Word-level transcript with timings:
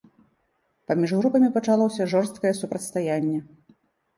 Паміж 0.91 1.13
групамі 1.19 1.49
пачалося 1.57 2.07
жорсткае 2.15 2.53
супрацьстаянне. 2.61 3.39